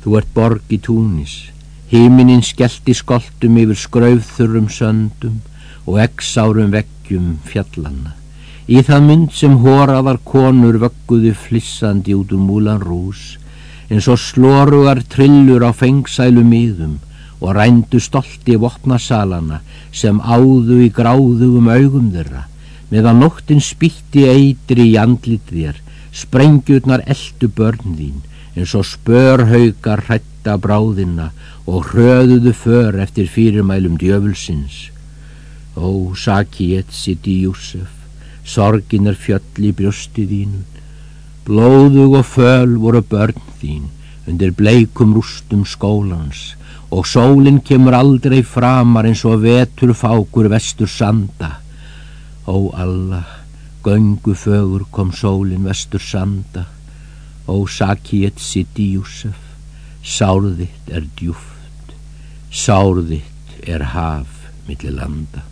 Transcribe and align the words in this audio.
Þú 0.00 0.16
ert 0.16 0.30
borg 0.32 0.72
í 0.72 0.78
túnis, 0.80 1.34
hímininn 1.90 2.44
skellti 2.46 2.94
skoltum 2.96 3.58
yfir 3.60 3.76
skraufþurrum 3.76 4.70
söndum 4.72 5.42
og 5.84 5.98
eggsárum 6.04 6.70
veggjum 6.72 7.34
fjallanna. 7.44 8.14
Í 8.70 8.80
það 8.86 9.06
mynd 9.08 9.34
sem 9.34 9.58
hóraðar 9.64 10.20
konur 10.24 10.78
vögguðu 10.80 11.34
flissandi 11.34 12.14
út 12.14 12.32
úr 12.32 12.40
múlan 12.46 12.80
rús, 12.80 13.36
eins 13.90 14.06
og 14.08 14.20
slorugar 14.22 15.02
trillur 15.10 15.66
á 15.66 15.74
fengsælu 15.74 16.44
miðum 16.46 17.00
og 17.40 17.56
rændu 17.56 17.98
stolti 18.00 18.56
vopnasalana 18.60 19.60
sem 19.90 20.20
áðu 20.20 20.78
í 20.86 20.88
gráðugum 20.94 21.68
augum 21.72 22.08
þeirra, 22.14 22.46
meðan 22.92 23.20
nóttin 23.24 23.60
spýtti 23.64 24.28
eitri 24.30 24.92
í 24.92 24.98
andlit 25.00 25.50
þér, 25.50 25.80
sprengjurnar 26.14 27.02
eldu 27.10 27.50
börn 27.56 27.96
þín, 27.98 28.20
eins 28.56 28.74
og 28.74 28.86
spörhaugar 28.88 30.04
hrætta 30.08 30.56
bráðina 30.58 31.30
og 31.66 31.92
hröðuðu 31.92 32.52
för 32.52 32.98
eftir 33.02 33.28
fyrirmælum 33.28 33.98
djöfulsins. 33.98 34.90
Ó, 35.76 36.14
saki 36.16 36.76
ett 36.76 36.92
sitt 36.92 37.26
í 37.30 37.44
Júsef, 37.44 37.92
sorgin 38.44 39.06
er 39.06 39.14
fjöll 39.14 39.68
í 39.68 39.70
brjósti 39.76 40.26
þínu, 40.26 40.64
blóðug 41.46 42.18
og 42.18 42.26
föl 42.26 42.76
voru 42.82 43.02
börn 43.02 43.38
þín 43.62 43.86
undir 44.28 44.52
bleikum 44.54 45.14
rústum 45.14 45.62
skólans 45.66 46.54
og 46.90 47.06
sólinn 47.06 47.60
kemur 47.62 47.94
aldrei 47.94 48.42
framar 48.42 49.06
eins 49.06 49.22
og 49.24 49.44
vetur 49.44 49.94
fákur 49.94 50.50
vestur 50.50 50.90
sanda. 50.90 51.60
Ó, 52.46 52.74
Allah, 52.74 53.26
göngu 53.84 54.34
fögur 54.34 54.88
kom 54.90 55.12
sólinn 55.14 55.64
vestur 55.64 56.02
sanda, 56.02 56.66
Ó 57.48 57.66
Sakiet 57.66 58.38
Siti 58.38 58.90
Júsef, 58.94 59.38
sárðitt 60.02 60.90
er 60.90 61.06
djúft, 61.16 61.94
sárðitt 62.50 63.64
er 63.66 63.84
haf 63.94 64.50
millir 64.66 64.96
landa. 64.96 65.44